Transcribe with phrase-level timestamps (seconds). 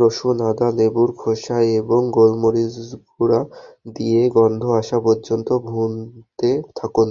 [0.00, 2.00] রসুন, আদা, লেবুর খোসা এবং
[2.42, 3.40] মরিচগুঁড়া
[3.96, 7.08] দিয়ে গন্ধ আসা পর্যন্ত ভুনতে থাকুন।